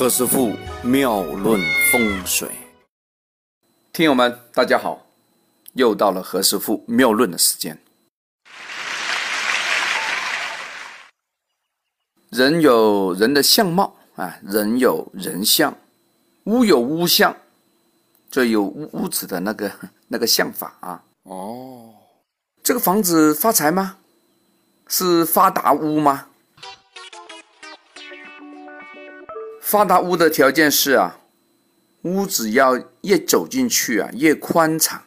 [0.00, 1.60] 何师傅妙论
[1.92, 2.48] 风水，
[3.92, 5.04] 听友们大家好，
[5.74, 7.78] 又到了何师傅妙论的时间。
[12.30, 15.76] 人有人的相貌啊，人有人相，
[16.44, 17.36] 屋有屋相，
[18.30, 19.70] 这有屋屋子的那个
[20.08, 21.04] 那个相法啊。
[21.24, 21.92] 哦，
[22.62, 23.98] 这个房子发财吗？
[24.88, 26.28] 是发达屋吗？
[29.70, 31.20] 发达屋的条件是啊，
[32.02, 35.00] 屋子要越走进去啊越宽敞。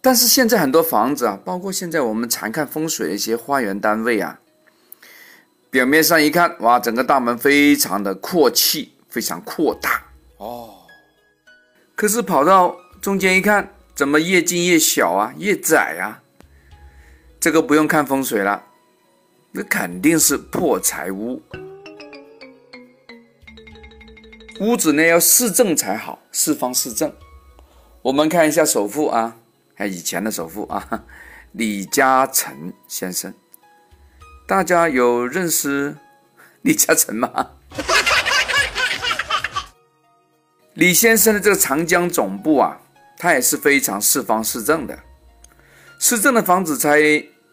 [0.00, 4.40] 但是现在很多房子啊，包括现在我们常看风水的一些花园单位啊，
[5.70, 10.02] 表面上一看，哇，整个大门非常的阔气，非常扩大
[10.38, 10.74] 哦。
[11.94, 16.20] 可是跑到中间一看，怎么越进越小啊，越窄啊？
[17.38, 18.64] 这个不用看风水了，
[19.52, 21.40] 那肯定是破财屋。
[24.60, 27.14] 屋子呢要四正才好，四方四正。
[28.02, 29.36] 我们看一下首富啊，
[29.74, 31.04] 还以前的首富啊，
[31.52, 33.32] 李嘉诚先生，
[34.48, 35.96] 大家有认识
[36.62, 37.50] 李嘉诚吗？
[40.74, 42.80] 李先生的这个长江总部啊，
[43.16, 44.98] 他也是非常四方四正的，
[46.00, 47.00] 四正的房子才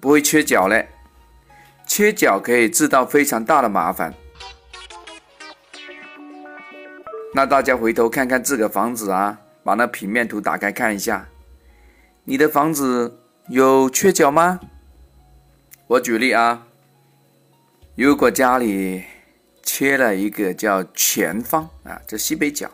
[0.00, 0.90] 不会缺角嘞，
[1.86, 4.12] 缺角可以制造非常大的麻烦。
[7.32, 11.28] 那大家回头看看这个房子啊，把那平面图打开看一下，
[12.24, 14.58] 你的房子有缺角吗？
[15.86, 16.66] 我举例啊，
[17.94, 19.04] 如果家里
[19.62, 22.68] 缺了一个叫前方啊，这西北角，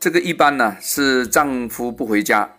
[0.00, 2.50] 这个一般呢是丈夫不回家，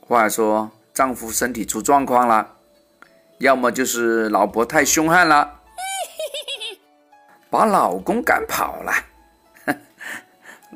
[0.00, 2.54] 或者说丈夫身体出状况了，
[3.38, 5.60] 要么就是老婆太凶悍了，
[7.50, 8.92] 把老公赶跑了。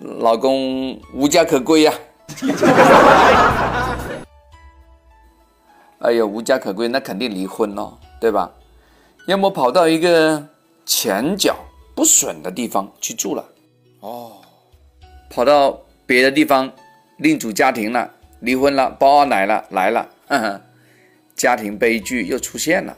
[0.02, 1.94] 老公无家可归呀！
[6.00, 8.50] 哎呀，无家可归，那肯定离婚喽，对吧？
[9.28, 10.48] 要么跑到一个
[10.84, 11.54] 前脚
[11.94, 13.44] 不损的地方去住了，
[14.00, 14.32] 哦，
[15.30, 16.72] 跑到别的地方
[17.18, 20.08] 另组家庭了，离婚了，包二奶了来了，
[21.36, 22.96] 家庭悲剧又出现了，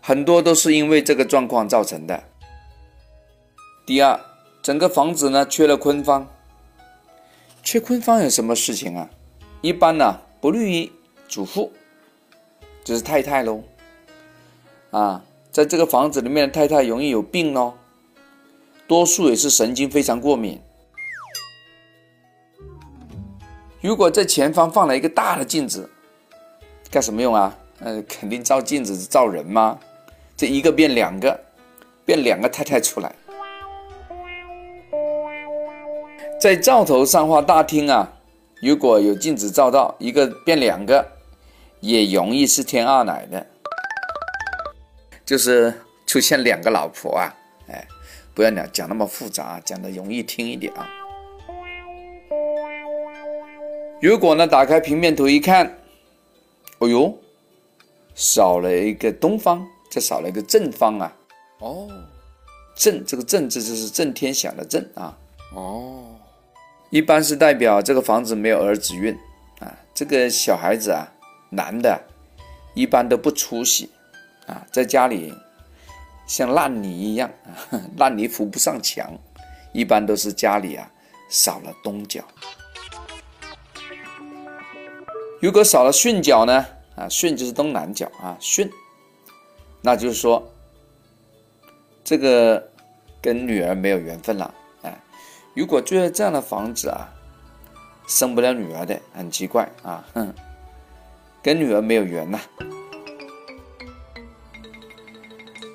[0.00, 2.22] 很多都是因为这个状况造成的。
[3.84, 4.20] 第二，
[4.62, 6.28] 整个房子呢缺了坤方，
[7.64, 9.10] 缺坤方有什么事情啊？
[9.60, 10.92] 一般呢不利于
[11.26, 11.72] 主妇，
[12.84, 13.62] 就是太太喽。
[14.92, 17.74] 啊，在这个房子里面的太太容易有病哦，
[18.86, 20.60] 多数也是神经非常过敏。
[23.80, 25.90] 如果在前方放了一个大的镜子，
[26.88, 27.58] 干什么用啊？
[27.80, 29.76] 呃，肯定照镜子照人吗？
[30.36, 31.40] 这一个变两个，
[32.04, 33.12] 变两个太太出来。
[36.42, 38.14] 在灶头上画大厅啊，
[38.60, 41.06] 如果有镜子照到一个变两个，
[41.78, 43.46] 也容易是天二奶的，
[45.24, 45.72] 就是
[46.04, 47.32] 出现两个老婆啊，
[47.68, 47.86] 哎，
[48.34, 50.84] 不要讲讲那么复杂，讲的容易听一点啊。
[54.00, 55.78] 如果呢，打开平面图一看，
[56.78, 57.16] 哦呦，
[58.16, 61.16] 少了一个东方，这少了一个正方啊，
[61.60, 61.88] 哦，
[62.74, 65.16] 正这个正字就是震天响的震啊，
[65.54, 66.11] 哦。
[66.92, 69.18] 一般是代表这个房子没有儿子运
[69.60, 71.10] 啊，这个小孩子啊，
[71.48, 71.98] 男的，
[72.74, 73.88] 一般都不出息
[74.46, 75.32] 啊，在家里
[76.26, 77.30] 像烂泥一样，
[77.96, 79.10] 烂泥扶不上墙，
[79.72, 80.86] 一般都是家里啊
[81.30, 82.22] 少了东角。
[85.40, 86.66] 如果少了巽角呢？
[86.94, 88.70] 啊，巽就是东南角啊，巽，
[89.80, 90.46] 那就是说
[92.04, 92.62] 这个
[93.22, 94.54] 跟女儿没有缘分了。
[95.54, 97.12] 如果住在这样的房子啊，
[98.08, 100.32] 生不了女儿的，很奇怪啊，哼，
[101.42, 102.40] 跟女儿没有缘呐。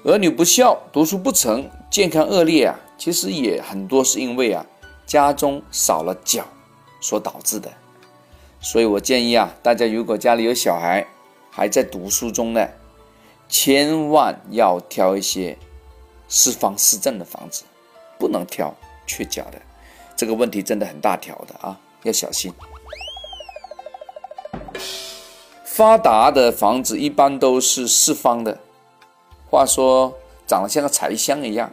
[0.03, 4.66] 儿女不孝，读书不成，健康恶劣啊，其实也很多是因为啊，
[5.05, 6.43] 家中少了角
[6.99, 7.72] 所导致的。
[8.59, 11.05] 所以我建议啊，大家如果家里有小孩
[11.52, 12.67] 还在读书中呢，
[13.47, 15.55] 千万要挑一些
[16.28, 17.63] 四方四正的房子，
[18.17, 18.75] 不能挑
[19.07, 19.59] 缺角的。
[20.15, 22.53] 这个问题真的很大条的啊，要小心。
[25.63, 28.57] 发达的房子一般都是四方的，
[29.49, 30.11] 话说
[30.47, 31.71] 长得像个柴箱一样，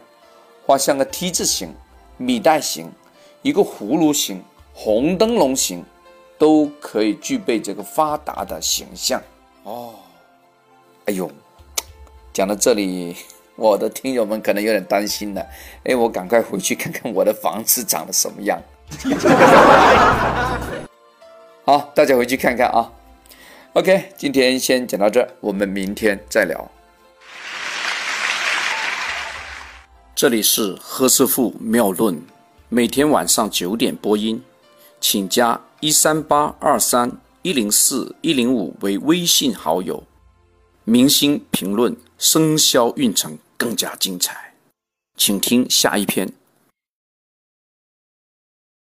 [0.65, 1.73] 画像个 T 字形、
[2.17, 2.91] 米袋形、
[3.41, 4.43] 一个葫芦形、
[4.73, 5.83] 红灯笼形，
[6.37, 9.19] 都可以具备这个发达的形象。
[9.63, 9.95] 哦，
[11.05, 11.27] 哎呦，
[12.31, 13.15] 讲到这里，
[13.55, 15.45] 我的听友们可能有点担心了，
[15.85, 18.61] 哎，我赶快回去看看我的房子长得什么样。
[21.65, 22.91] 好，大家回去看看啊。
[23.73, 26.69] OK，今天先讲到这，我们明天再聊。
[30.13, 32.21] 这里是何师傅妙论，
[32.69, 34.43] 每天晚上九点播音，
[34.99, 37.11] 请加一三八二三
[37.41, 40.03] 一零四一零五为微信好友。
[40.83, 44.53] 明星评论，生肖运程更加精彩，
[45.15, 46.31] 请听下一篇。